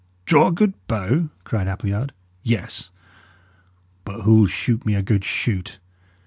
"Draw 0.25 0.47
a 0.47 0.51
good 0.51 0.73
bow!" 0.87 1.29
cried 1.43 1.67
Appleyard. 1.67 2.11
"Yes! 2.41 2.89
But 4.03 4.21
who'll 4.21 4.47
shoot 4.47 4.83
me 4.83 4.95
a 4.95 5.03
good 5.03 5.23
shoot? 5.23 5.77